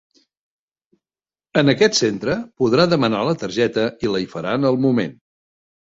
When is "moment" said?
4.89-5.19